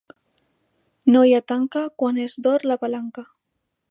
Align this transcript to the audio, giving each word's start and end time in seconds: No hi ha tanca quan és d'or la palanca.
No 1.15 1.21
hi 1.27 1.35
ha 1.35 1.41
tanca 1.51 1.85
quan 2.03 2.19
és 2.25 2.37
d'or 2.47 2.67
la 2.73 2.81
palanca. 2.87 3.27